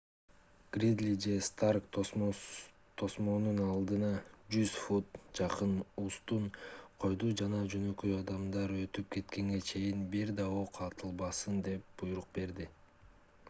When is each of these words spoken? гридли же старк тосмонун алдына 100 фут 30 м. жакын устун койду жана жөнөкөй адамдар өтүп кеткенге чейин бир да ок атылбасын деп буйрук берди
гридли 0.75 1.09
же 1.23 1.33
старк 1.47 1.83
тосмонун 2.95 3.59
алдына 3.65 4.09
100 4.55 4.63
фут 4.85 5.11
30 5.11 5.13
м. 5.17 5.27
жакын 5.41 5.75
устун 6.05 6.49
койду 7.05 7.31
жана 7.43 7.61
жөнөкөй 7.75 8.17
адамдар 8.23 8.75
өтүп 8.79 9.15
кеткенге 9.17 9.63
чейин 9.71 10.05
бир 10.17 10.33
да 10.43 10.51
ок 10.65 10.83
атылбасын 10.89 11.63
деп 11.71 11.89
буйрук 12.01 12.35
берди 12.41 12.71